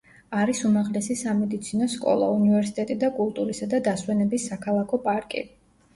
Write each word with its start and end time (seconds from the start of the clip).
არის 0.43 0.61
უმაღლესი 0.69 1.17
სამედიცინო 1.19 1.89
სკოლა, 1.95 2.31
უნივერსიტეტი 2.39 2.97
და 3.05 3.11
კულტურისა 3.21 3.69
და 3.75 3.83
დასვენების 3.89 4.49
საქალაქო 4.53 5.05
პარკი. 5.09 5.45